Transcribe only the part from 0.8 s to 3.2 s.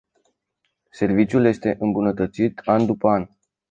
Serviciul este îmbunătățit an după